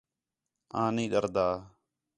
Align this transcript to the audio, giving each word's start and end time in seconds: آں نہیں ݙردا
آں 0.81 0.89
نہیں 0.95 1.11
ݙردا 1.11 1.47